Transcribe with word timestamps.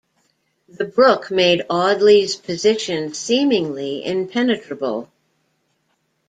The 0.67 0.85
brook 0.85 1.29
made 1.29 1.61
Audley's 1.69 2.35
position 2.35 3.13
seemingly 3.13 4.03
impenetrable. 4.03 5.11